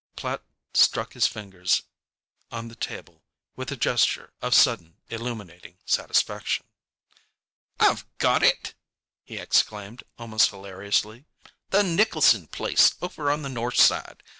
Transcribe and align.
Platt 0.15 0.41
struck 0.73 1.13
his 1.13 1.27
fingers 1.27 1.83
on 2.51 2.69
the 2.69 2.75
table 2.75 3.21
with 3.55 3.71
a 3.71 3.75
gesture 3.77 4.33
of 4.41 4.55
sudden, 4.55 4.97
illuminating 5.11 5.77
satisfaction. 5.85 6.65
"I've 7.79 8.07
got 8.17 8.41
it!" 8.41 8.73
he 9.23 9.37
exclaimed, 9.37 10.01
almost 10.17 10.49
hilariously—"the 10.49 11.83
Nicholson 11.83 12.47
place, 12.47 12.95
over 12.99 13.29
on 13.29 13.43
the 13.43 13.49
north 13.49 13.77
side. 13.79 14.23